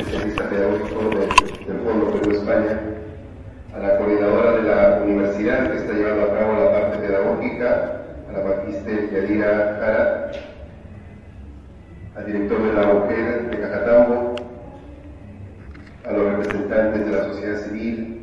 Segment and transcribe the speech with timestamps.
[0.00, 2.80] especialista pedagógico del, del Fondo Perú España,
[3.74, 8.32] a la coordinadora de la universidad que está llevando a cabo la parte pedagógica, a
[8.32, 10.30] la magíster Yadira Jara,
[12.16, 14.36] al director de la UGER de Cajatambo,
[16.06, 18.20] a los representantes de la sociedad civil,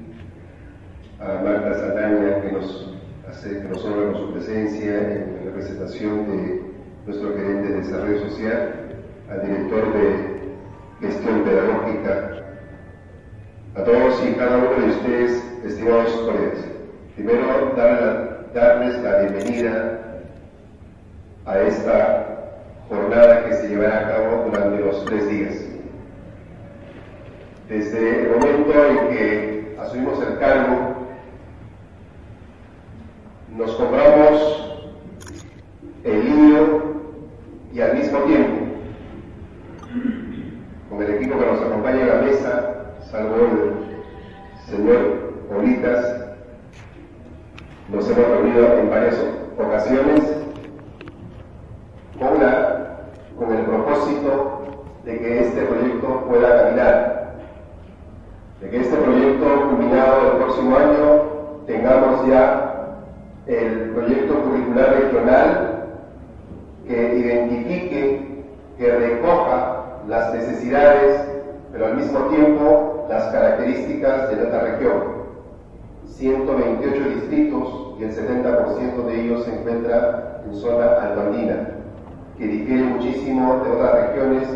[1.19, 2.95] a Marta Saldaña que nos,
[3.29, 6.61] hace, que nos honra con su presencia en representación de
[7.05, 8.73] nuestro gerente de desarrollo social,
[9.29, 10.26] al director de
[10.99, 12.43] gestión pedagógica,
[13.75, 16.65] a todos y cada uno de ustedes, estimados colegas.
[17.15, 17.73] Primero,
[18.53, 19.99] darles la bienvenida
[21.45, 22.27] a esta
[22.89, 25.55] jornada que se llevará a cabo durante los tres días.
[27.69, 30.95] Desde el momento en que asumimos el cargo,
[33.55, 34.06] nos cobramos
[64.27, 65.73] proyecto curricular regional
[66.87, 68.45] que identifique,
[68.77, 71.21] que recoja las necesidades,
[71.71, 75.17] pero al mismo tiempo las características de nuestra región.
[76.05, 81.69] 128 distritos y el 70% de ellos se encuentra en zona altoandina,
[82.37, 84.47] que difiere muchísimo de otras regiones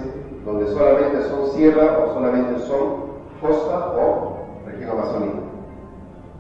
[0.46, 3.12] donde solamente son sierra o solamente son
[3.42, 5.40] costa o región amazónica.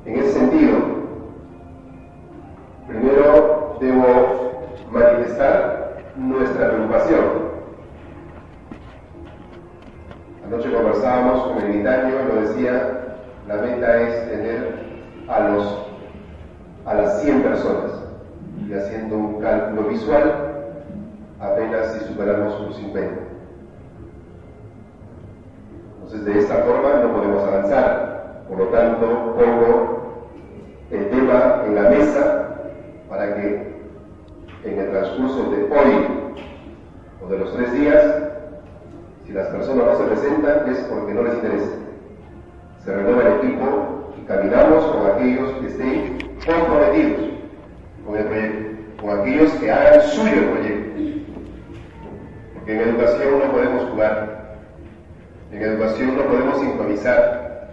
[0.05, 0.90] En ese sentido,
[2.91, 7.51] primero debo manifestar nuestra preocupación
[10.51, 13.15] Anoche conversábamos con el Itaño y lo decía,
[13.47, 14.79] la meta es tener
[15.29, 15.85] a, los,
[16.85, 17.91] a las 100 personas.
[18.67, 20.33] Y haciendo un cálculo visual,
[21.39, 23.13] apenas si superamos los 50.
[25.95, 28.43] Entonces, de esta forma no podemos avanzar.
[28.49, 30.27] Por lo tanto, pongo
[30.91, 32.50] el tema en la mesa
[33.11, 33.67] para que
[34.63, 36.07] en el transcurso de hoy
[37.21, 38.05] o de los tres días
[39.25, 41.71] si las personas no se presentan es porque no les interesa.
[42.85, 47.29] Se renueva el equipo y caminamos con aquellos que estén comprometidos
[48.05, 51.01] con el proyecto, con aquellos que hagan suyo el proyecto.
[52.53, 54.55] Porque en educación no podemos jugar,
[55.51, 57.67] en educación no podemos improvisar.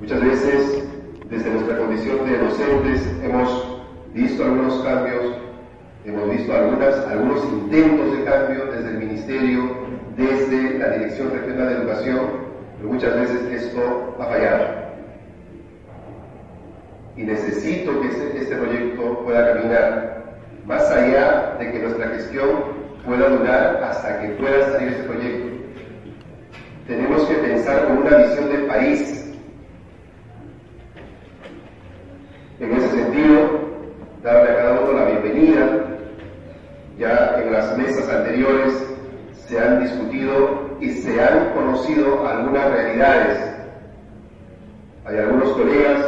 [0.00, 0.73] Muchas veces,
[1.30, 3.82] desde nuestra condición de docentes, hemos
[4.14, 5.44] visto algunos cambios
[6.04, 9.70] Hemos visto algunas, algunos intentos de cambio desde el Ministerio,
[10.18, 12.20] desde la Dirección Regional de Educación,
[12.76, 14.66] pero muchas veces esto ha fallado.
[17.16, 20.24] Y necesito que este, este proyecto pueda caminar
[20.66, 22.50] más allá de que nuestra gestión
[23.06, 25.48] pueda durar hasta que pueda salir este proyecto.
[26.86, 29.34] Tenemos que pensar con una visión de país.
[32.60, 33.60] En ese sentido,
[34.22, 35.84] darle a cada uno la bienvenida,
[36.98, 38.72] ya en las mesas anteriores
[39.32, 43.54] se han discutido y se han conocido algunas realidades.
[45.04, 46.04] Hay algunos colegas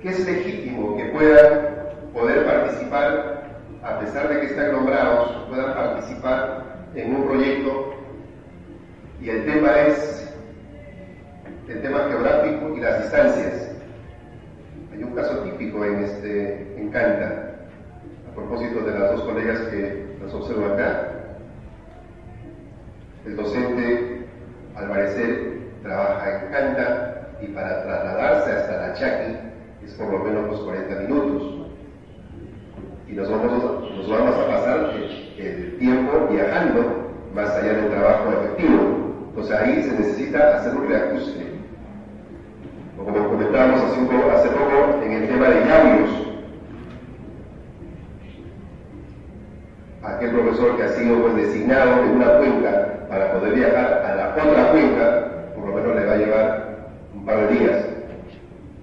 [0.00, 1.72] que es legítimo que puedan
[2.12, 3.42] poder participar,
[3.82, 7.94] a pesar de que están nombrados, puedan participar en un proyecto
[9.20, 10.34] y el tema es
[11.68, 13.70] el tema geográfico y las distancias.
[14.92, 16.04] Hay un caso típico en
[16.62, 17.48] este en Canta
[18.30, 21.08] a propósito de las dos colegas que nos observan acá,
[23.26, 24.26] el docente,
[24.74, 29.36] al parecer, trabaja en Canta y para trasladarse hasta la Chaqui
[29.84, 31.42] es por lo menos los 40 minutos.
[33.08, 34.90] Y nos vamos, nos vamos a pasar
[35.38, 39.26] el, tiempo viajando más allá del trabajo efectivo.
[39.28, 41.52] Entonces ahí se necesita hacer un reajuste.
[42.96, 46.21] Como comentábamos hace, poco en el tema de llavios,
[50.04, 54.28] aquel profesor que ha sido pues, designado de una cuenca para poder viajar a la
[54.30, 56.76] otra cuenca, por lo menos le va a llevar
[57.14, 57.86] un par de días.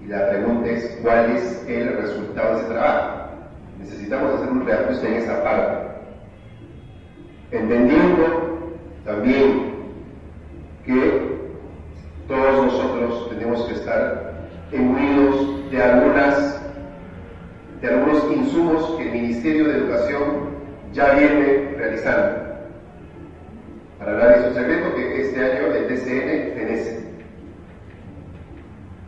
[0.02, 3.20] Y la pregunta es, ¿cuál es el resultado de ese trabajo?
[3.78, 5.88] Necesitamos hacer un reajuste en esa parte.
[7.50, 8.70] Entendiendo
[9.04, 9.74] también
[10.86, 11.40] que
[12.28, 14.32] todos nosotros tenemos que estar
[14.72, 16.60] unidos de algunas
[17.80, 20.49] de algunos insumos que el Ministerio de Educación
[20.92, 22.40] ya viene realizando.
[23.98, 27.04] Para hablar de su secreto, que este año el DCN fenece.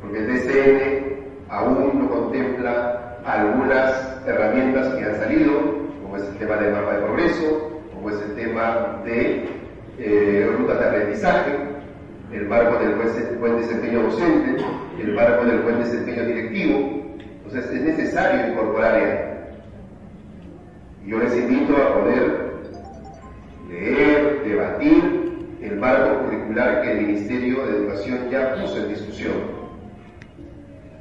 [0.00, 1.12] Porque el DCN
[1.48, 5.52] aún no contempla algunas herramientas que han salido,
[6.02, 9.48] como es el tema del mapa de progreso, como es el tema de
[9.98, 11.52] eh, rutas de aprendizaje,
[12.32, 12.94] el marco del
[13.38, 14.64] buen desempeño docente,
[15.00, 17.02] el marco del buen desempeño directivo.
[17.44, 19.31] Entonces es necesario incorporar
[21.06, 22.52] Yo les invito a poder
[23.68, 29.32] leer, debatir el marco curricular que el Ministerio de Educación ya puso en discusión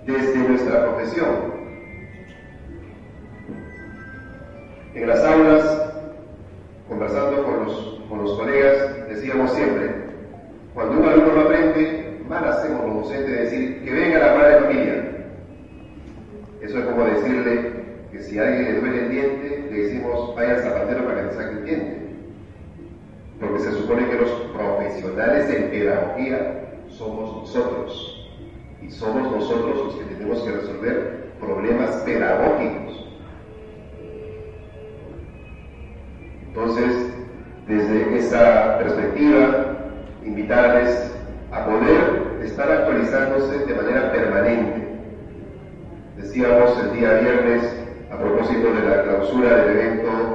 [0.06, 1.52] desde nuestra profesión.
[4.94, 5.94] En las aulas,
[6.90, 9.92] conversando con los, con los colegas, decíamos siempre,
[10.74, 14.60] cuando un alumno no aprende, mal hacemos los docentes decir que venga la madre de
[14.62, 15.12] familia.
[16.62, 17.72] Eso es como decirle
[18.12, 19.78] que si a alguien le duele el diente, le
[20.42, 21.98] vaya zapatero para que te saque el diente.
[23.40, 28.30] Porque se supone que los profesionales en pedagogía somos nosotros.
[28.82, 33.08] Y somos nosotros los que tenemos que resolver problemas pedagógicos.
[36.48, 37.14] Entonces,
[37.68, 39.78] desde esa perspectiva,
[40.26, 41.16] invitarles
[41.52, 44.88] a poder estar actualizándose de manera permanente.
[46.18, 50.31] Decíamos el día viernes, a propósito de la clausura del evento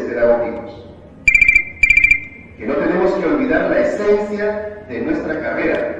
[0.00, 0.86] pedagógicos.
[2.56, 5.96] Que no tenemos que olvidar la esencia de nuestra carrera,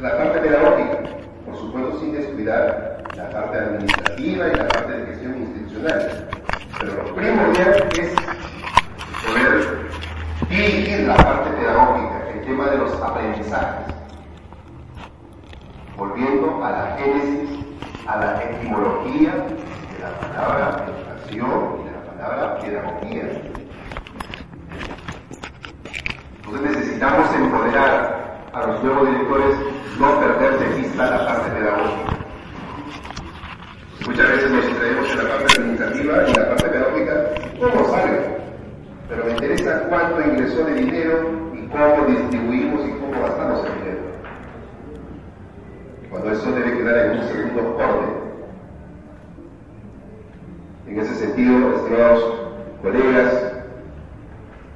[0.00, 0.98] la parte pedagógica,
[1.44, 6.28] por supuesto sin descuidar la parte administrativa y la parte de gestión institucional.
[6.80, 8.14] Pero lo primordial es
[9.26, 9.88] poder
[10.48, 13.94] dirigir la parte pedagógica, el tema de los aprendizajes,
[15.96, 17.50] volviendo a la génesis,
[18.06, 21.75] a la etimología de la palabra educación
[22.16, 23.24] palabra pedagogía.
[26.36, 29.56] Entonces necesitamos empoderar a los nuevos directores,
[29.98, 32.16] no perder de vista la parte pedagógica.
[34.06, 37.14] Muchas veces nos distraemos en la parte administrativa y la parte pedagógica,
[37.60, 38.36] ¿cómo sale?
[39.08, 44.00] Pero me interesa cuánto ingresó de dinero y cómo distribuimos y cómo gastamos el dinero.
[46.10, 48.26] Cuando eso debe quedar en un segundo orden.
[50.86, 52.34] En ese sentido, estimados
[52.82, 53.52] colegas,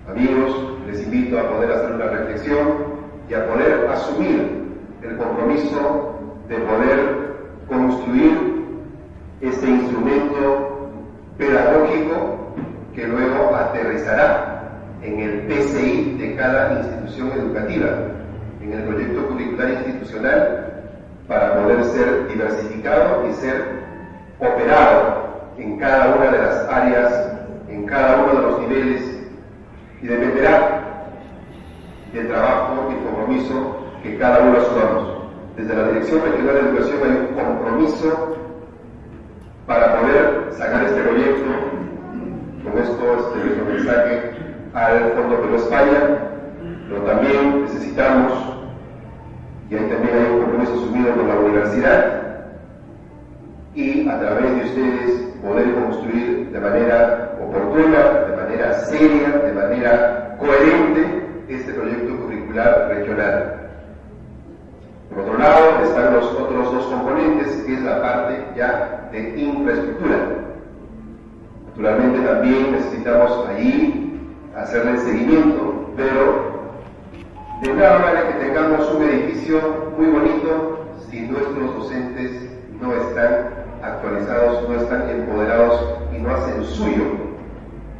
[0.09, 2.69] amigos, les invito a poder hacer una reflexión
[3.29, 4.65] y a poder asumir
[5.03, 7.31] el compromiso de poder
[7.69, 8.77] construir
[9.41, 10.91] este instrumento
[11.37, 12.55] pedagógico
[12.95, 14.71] que luego aterrizará
[15.03, 17.89] en el PCI de cada institución educativa,
[18.63, 20.67] en el proyecto curricular institucional,
[21.27, 23.81] para poder ser diversificado y ser
[24.39, 25.20] operado
[25.61, 27.33] en cada una de las áreas,
[27.69, 29.21] en cada uno de los niveles,
[30.03, 30.81] y dependerá
[32.13, 35.21] del trabajo y compromiso que cada uno asumamos.
[35.57, 38.37] Desde la Dirección Regional de Educación hay un compromiso
[39.67, 41.51] para poder sacar este proyecto,
[42.65, 44.31] con esto este nuestro mensaje
[44.73, 46.01] al Fondo Perú España,
[46.89, 48.33] pero también necesitamos,
[49.69, 52.23] y ahí también hay un compromiso asumido con la universidad,
[53.75, 60.37] y a través de ustedes poder construir de manera oportuna, de manera seria, de manera
[60.39, 63.57] coherente este proyecto curricular regional.
[65.11, 70.19] Por otro lado, están los otros dos componentes, que es la parte ya de infraestructura.
[71.69, 74.21] Naturalmente también necesitamos allí
[74.57, 76.51] hacerle el seguimiento, pero
[77.63, 79.61] de nada vale que tengamos un edificio
[79.97, 87.05] muy bonito si nuestros docentes no están actualizados, no están empoderados y no hacen suyo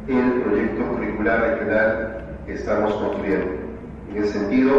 [0.07, 3.51] el proyecto curricular regional que estamos construyendo.
[4.09, 4.71] En ese sentido,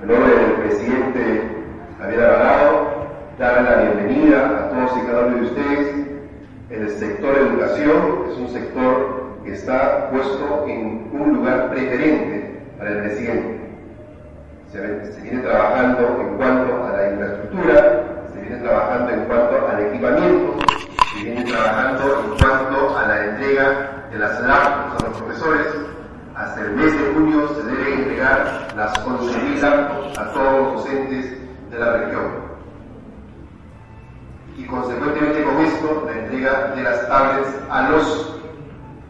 [0.00, 1.42] en nombre del presidente
[1.98, 2.92] Javier Alvarado,
[3.38, 5.96] dar la bienvenida a todos y cada uno de ustedes.
[6.70, 12.98] El sector educación es un sector que está puesto en un lugar preferente para el
[13.02, 13.60] presidente.
[14.72, 18.01] Se, se viene trabajando en cuanto a la infraestructura,
[18.58, 20.58] trabajando en cuanto al equipamiento,
[21.12, 25.66] se viene trabajando en cuanto a la entrega de las laptops a los profesores.
[26.34, 31.38] Hasta el mes de junio se debe entregar las 11.000 laptops a todos los docentes
[31.70, 32.52] de la región
[34.56, 38.40] y consecuentemente con esto la entrega de las tablets a los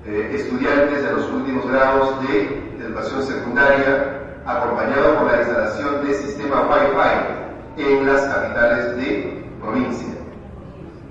[0.07, 6.63] eh, estudiantes de los últimos grados de educación secundaria, acompañado por la instalación de sistema
[6.63, 9.22] Wi-Fi en las capitales de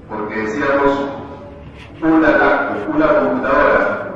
[0.08, 1.10] Porque decíamos,
[2.01, 4.12] una laptop, una computadora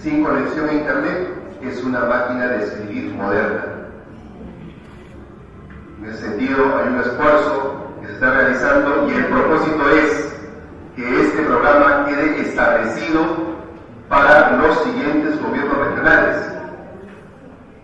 [0.00, 1.28] sin conexión a Internet
[1.62, 3.64] es una máquina de escribir moderna.
[5.98, 10.34] En ese sentido, hay un esfuerzo que se está realizando y el propósito es
[10.96, 13.20] que este programa quede establecido
[14.08, 16.52] para los siguientes gobiernos regionales.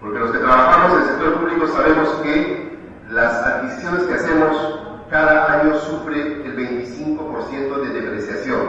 [0.01, 2.79] Porque los que trabajamos en el sector público sabemos que
[3.11, 4.79] las adquisiciones que hacemos
[5.11, 8.61] cada año sufre el 25% de depreciación.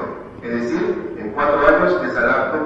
[0.41, 2.61] Es decir, en cuatro años ese laptop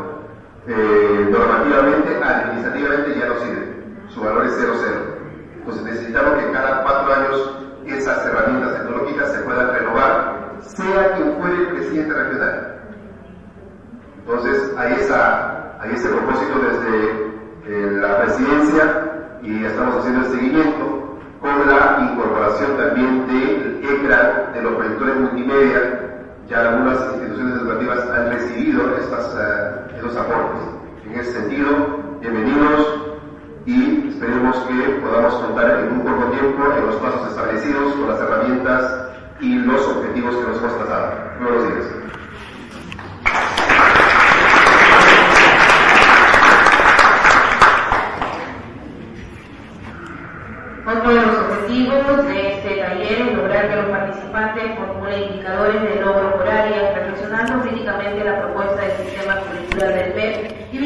[0.68, 3.84] eh, normativamente, administrativamente ya no sirve.
[4.10, 5.14] Su valor es 0,0.
[5.58, 11.58] Entonces necesitamos que cada cuatro años esas herramientas tecnológicas se puedan renovar, sea quien fuere
[11.58, 12.74] el presidente regional.
[14.20, 17.34] Entonces, hay, esa, hay ese propósito desde
[17.66, 21.04] eh, la presidencia y estamos haciendo el seguimiento
[21.44, 24.78] con la incorporación también del ECRA, de los
[25.44, 26.00] proyectores multimedia.
[26.50, 30.62] Ya algunas instituciones educativas han recibido estas, uh, aportes.
[31.06, 31.70] En ese sentido,
[32.22, 32.88] bienvenidos
[33.66, 38.20] y esperemos que podamos contar en un corto tiempo en los pasos establecidos con las
[38.20, 39.08] herramientas
[39.40, 41.24] y los objetivos que nos hemos trazado.
[50.86, 56.02] Otro de los objetivos de este taller es lograr que los participantes formulen indicadores de
[56.02, 60.78] logro por área, reflexionando críticamente la propuesta del sistema curricular del PEP y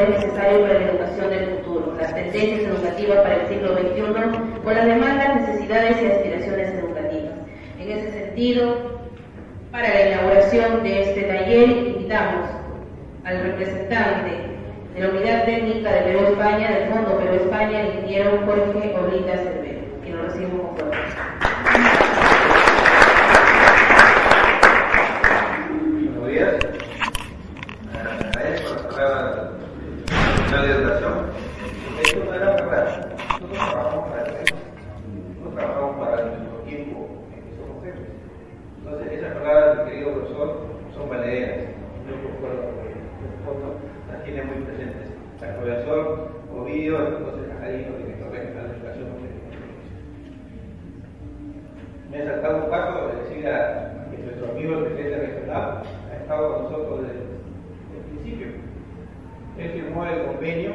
[0.00, 4.74] saberes necesarios para la educación del futuro, las tendencias educativas para el siglo XXI con
[4.74, 7.32] las demandas, necesidades y aspiraciones educativas.
[7.78, 9.00] En ese sentido,
[9.70, 12.46] para la inauguración de este taller invitamos
[13.24, 14.30] al representante
[14.94, 19.36] de la Unidad Técnica de Perú España, del Fondo Perú España, el ingeniero Jorge Oblita
[19.36, 21.20] Cervero, que lo recibimos con fuerza.
[26.16, 26.54] Buenos días.
[28.34, 29.50] Agradezco las palabras
[30.50, 31.30] de la educación.
[32.02, 33.08] Esto es una gran verdad.
[33.40, 34.44] Nosotros trabajamos para el
[35.42, 37.79] no trabajamos para nuestro tiempo en que somos jefes.
[38.78, 40.56] Entonces, esas palabras del querido profesor
[40.94, 41.66] son valederas.
[42.08, 45.08] Yo concuerdo con las tiene muy presentes.
[45.42, 49.08] El profesor Ovidio, entonces Cajarino, director de educación.
[52.10, 56.54] Me ha saltado un paso de decir a nuestro amigo el presidente regional ha estado
[56.54, 58.46] con nosotros desde el principio.
[59.58, 60.72] Él firmó el convenio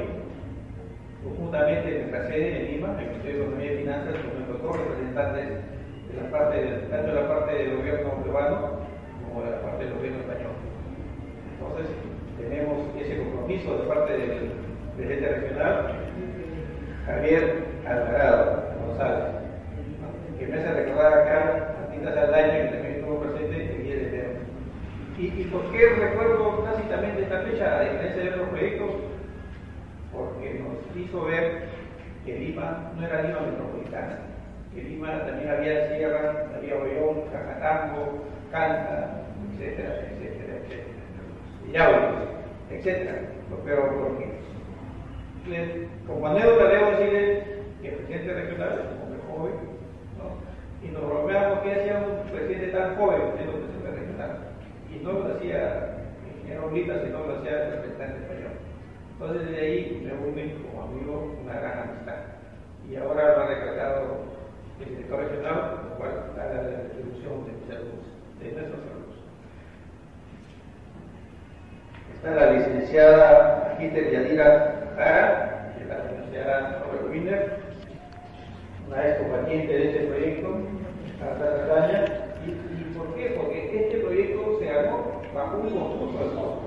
[1.23, 4.77] conjuntamente en nuestra sede en Lima, el Ministerio de Economía y Finanzas, con nuestros dos
[4.77, 5.74] representantes
[6.21, 8.69] la parte, tanto la parte del gobierno peruano
[9.27, 10.51] como la parte del gobierno español.
[11.53, 11.87] Entonces,
[12.37, 14.51] tenemos ese compromiso de parte del
[14.95, 15.95] presidente regional,
[17.05, 19.25] Javier Alvarado González,
[20.39, 24.07] que me hace recordar acá a Tita Saldaña, que también estuvo presente el 10 de
[24.07, 24.29] enero.
[25.17, 28.91] ¿Y, ¿Y por qué recuerdo tácitamente esta fecha, a diferencia de otros proyectos?
[30.11, 31.63] Porque nos hizo ver
[32.25, 34.19] que Lima no era Lima metropolitana,
[34.75, 39.21] que Lima también había Sierra, había Ollón, Cajatambo, Canta,
[39.53, 40.95] etcétera, etcétera, etcétera.
[41.71, 42.27] Yauli,
[42.71, 43.21] etcétera.
[43.63, 44.27] Pero porque,
[46.05, 47.43] como anécdota debo decirle
[47.81, 49.53] que el presidente regional es un hombre joven,
[50.17, 50.87] ¿no?
[50.87, 54.37] y nos bromeamos que hacía un presidente tan joven siendo presidente regional.
[54.91, 58.51] Y no lo hacía el ingeniero Blita, sino lo hacía el representante español.
[59.13, 62.17] Entonces desde ahí me une como amigo una gran amistad.
[62.89, 64.34] Y ahora lo ha recargado
[64.79, 69.15] el director regional, lo cual haga la distribución de mis de nuestros alumnos.
[72.13, 77.59] Está la licenciada Agiter Yadira Jara, de la Universidad Robert Wiener,
[78.87, 80.57] una ex combatiente de este proyecto,
[81.21, 82.05] hasta Bretaña.
[82.45, 83.35] ¿Y, ¿Y por qué?
[83.37, 86.61] Porque este proyecto se ganó bajo un concurso.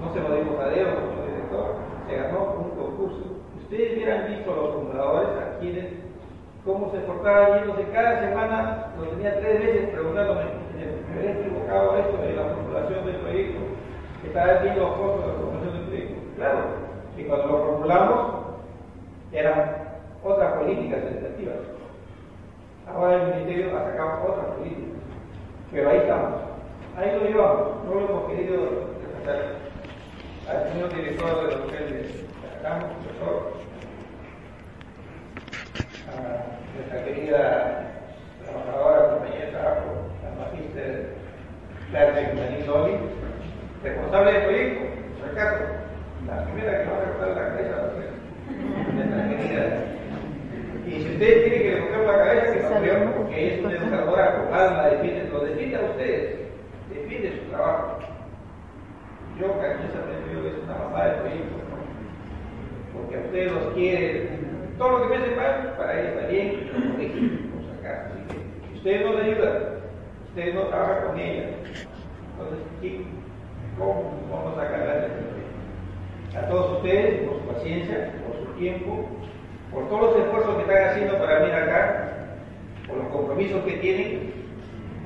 [0.00, 1.76] No se lo dimos a Deo como director,
[2.08, 3.36] se ganó un concurso.
[3.62, 6.06] Ustedes hubieran visto a los fundadores a quienes
[6.66, 10.42] cómo se portaba yéndose cada semana, lo tenía tres veces preguntándome,
[10.74, 13.60] me había equivocado esto de la formulación del proyecto,
[14.20, 16.14] que estaba haciendo cosas de la formulación del proyecto.
[16.36, 16.58] Claro,
[17.16, 18.36] y cuando lo formulamos,
[19.32, 19.76] eran
[20.24, 21.56] otras políticas educativas.
[22.92, 25.00] Ahora el Ministerio ha sacado otras políticas.
[25.70, 26.32] Pero ahí estamos.
[26.96, 27.84] Ahí lo llevamos.
[27.84, 28.56] No lo hemos querido
[29.02, 29.66] resaltar.
[30.48, 32.24] Al señor director de los hoteles
[32.58, 33.55] acá, profesor,
[36.18, 37.92] a nuestra querida
[38.44, 41.14] trabajadora, compañera de trabajo, la magíster
[41.90, 42.94] Claire Manín Loli,
[43.82, 44.80] responsable del proyecto,
[45.20, 45.64] por acaso,
[46.26, 47.76] la primera que va a cortar la cabeza
[48.94, 49.64] nuestra querida.
[50.86, 54.36] Y si ustedes tienen que le la cabeza, que no creo, porque es una educadora
[54.36, 56.36] con alma, defiende, lo defiende a ustedes,
[56.90, 57.98] defiende su trabajo.
[59.40, 61.76] Yo cariñosamente digo que es una mamá del proyecto, ¿no?
[62.96, 64.25] porque a ustedes los quiere,
[64.78, 68.10] todo lo que me hace mal, para ella está bien, lo corregimos acá.
[68.10, 69.52] Así que ustedes no le ayudan,
[70.28, 71.44] ustedes no trabajan con ella.
[72.32, 73.06] Entonces,
[73.78, 76.38] ¿cómo vamos a proyecto?
[76.38, 79.08] A todos ustedes, por su paciencia, por su tiempo,
[79.72, 82.08] por todos los esfuerzos que están haciendo para venir acá,
[82.86, 84.32] por los compromisos que tienen,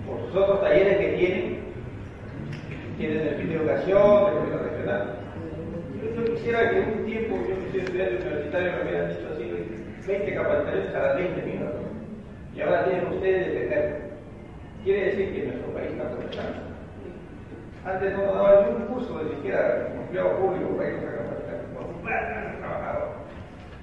[0.06, 1.58] por sus otros talleres que tienen,
[2.98, 5.16] tienen el fin de educación, el gobierno regional.
[6.16, 9.29] Yo, quisiera que un tiempo, yo que soy estudiante universitario, me hubieran dicho
[10.10, 11.80] 20 capacitaciones a las 20 minutos.
[12.54, 14.10] Y ahora tienen ustedes de tener.
[14.82, 16.70] Quiere decir que nuestro país está progresando.
[17.84, 21.60] Antes no nos daban ni un curso, ni siquiera empleado público para irnos a capacitar.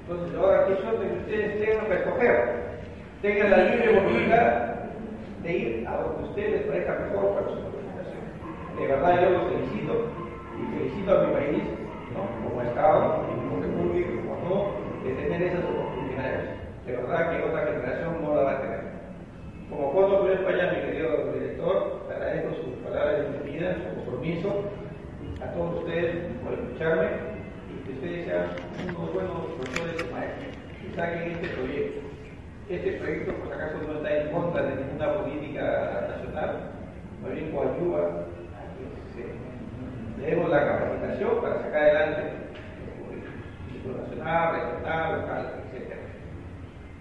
[0.08, 2.36] Entonces, ahora suerte que ustedes tengan que escoger,
[3.22, 4.52] tengan la libre voluntad
[5.44, 8.24] de ir a donde ustedes les parezca mejor para su capacitación.
[8.80, 9.94] De verdad, yo los felicito
[10.56, 11.64] y felicito a mi país,
[12.44, 15.97] como Estado, como República, como no, de tener esas oportunidades.
[16.88, 18.80] De verdad que otra generación no la va a tener.
[19.69, 24.63] Como Fondo Club España, mi querido director, agradezco sus palabras de bienvenida, su compromiso,
[25.43, 27.08] a todos ustedes por escucharme
[27.67, 28.45] y que ustedes sean
[28.88, 32.00] unos buenos profesores maestros y saquen este proyecto.
[32.69, 36.71] Este proyecto, por acaso, no está en contra de ninguna política nacional,
[37.21, 42.21] más bien coadyuva a que se, demos la capacitación para sacar adelante
[43.12, 46.07] el ciclo nacional, regional, local, etc.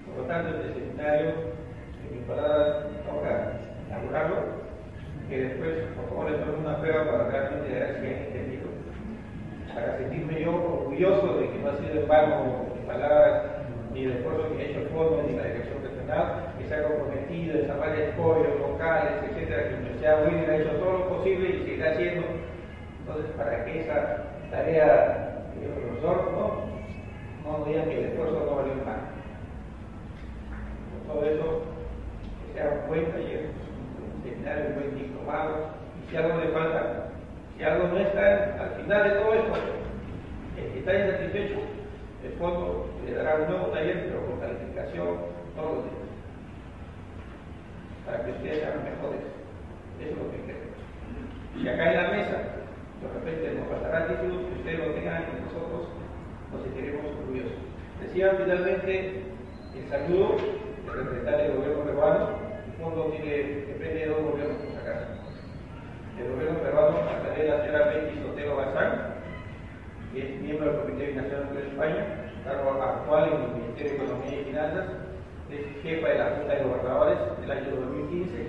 [0.09, 3.53] Por lo tanto, este seminario, en mi palabra, toca
[3.87, 4.37] inaugurarlo,
[5.29, 8.69] que después, por favor, les doy una prueba para realmente ver si han entendido,
[9.75, 13.43] para sentirme yo orgulloso de que no ha sido en vano mis palabras
[13.93, 16.83] ni el esfuerzo que ha hecho el fondo ni la dirección regional, que se ha
[16.87, 21.49] comprometido en desarrollar escollos locales, etcétera, que la Universidad William ha hecho todo lo posible
[21.49, 22.27] y seguirá haciendo.
[23.01, 28.75] Entonces, para que esa tarea, señor profesor, no, no digan que el esfuerzo no valió
[28.85, 29.01] nada.
[29.01, 29.06] Por
[31.07, 31.63] todo eso,
[32.47, 33.51] que sea un buen taller,
[34.15, 37.09] un seminario, un buen diplomado, y si algo le falta,
[37.57, 39.53] si algo no está al final de todo esto,
[40.57, 41.61] el que está insatisfecho,
[42.25, 45.19] el fondo le dará un nuevo taller, pero con calificación
[45.55, 46.11] todos los días.
[48.05, 49.21] Para que ustedes sean mejores.
[50.01, 50.67] Eso es lo que creo.
[51.57, 52.37] Y acá en la mesa,
[53.01, 55.89] de repente nos pasará títulos que ustedes lo tengan y nosotros
[56.53, 57.59] nos sentiremos orgullosos.
[58.03, 59.23] Decía finalmente
[59.77, 60.37] el saludo
[60.97, 62.29] del representante del gobierno peruano.
[62.67, 63.37] El fondo tiene,
[63.69, 66.23] depende de dos gobiernos por si.
[66.23, 68.93] El gobierno peruano, a través de la señora Betty Sotelo Bazán,
[70.13, 74.41] que es miembro del Comité Nacional de España, cargo actual en el Ministerio de Economía
[74.41, 74.87] y Finanzas,
[75.51, 78.47] es jefa de la Junta de Gobernadores del año 2015.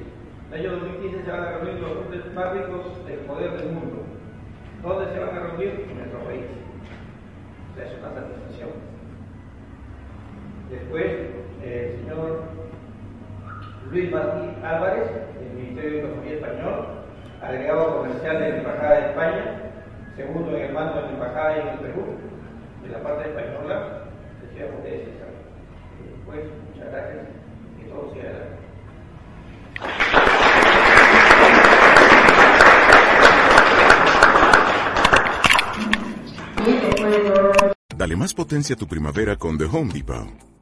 [0.48, 4.04] El año 2015 se van a reunir los hombres más ricos del poder del mundo.
[4.82, 5.88] ¿Dónde se van a reunir?
[5.92, 6.46] En nuestro país.
[6.48, 8.70] O sea, es una satisfacción.
[10.72, 12.41] Después, el señor
[13.91, 16.88] Luis Martín Álvarez, del Ministerio de Economía Español,
[17.41, 19.43] agregado comercial de la Embajada de España,
[20.15, 22.06] segundo en el mando de la Embajada en el Perú,
[22.84, 24.04] de la parte española,
[24.41, 25.28] decía ustedes César.
[26.26, 26.41] Pues,
[26.74, 27.28] muchas gracias
[27.80, 28.58] y todo siga adelante.
[37.96, 40.47] Dale más potencia a tu primavera con The Home Depot.